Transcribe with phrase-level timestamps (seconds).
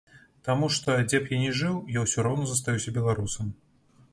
[0.47, 3.53] Таму што, дзе б я не жыў, я ўсё роўна застаюся беларусам.